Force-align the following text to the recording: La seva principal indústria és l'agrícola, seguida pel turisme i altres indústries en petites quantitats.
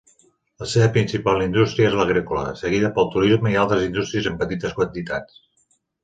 La 0.61 0.67
seva 0.69 0.85
principal 0.93 1.41
indústria 1.47 1.89
és 1.91 1.97
l'agrícola, 1.99 2.45
seguida 2.61 2.89
pel 2.95 3.11
turisme 3.15 3.51
i 3.55 3.59
altres 3.65 3.83
indústries 3.89 4.31
en 4.31 4.39
petites 4.45 4.73
quantitats. 4.79 5.37